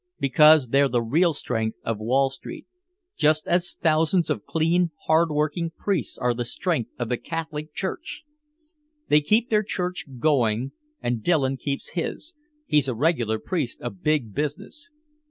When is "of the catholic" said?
6.97-7.71